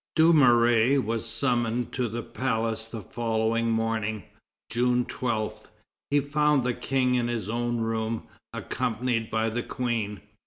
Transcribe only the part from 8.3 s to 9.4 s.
accompanied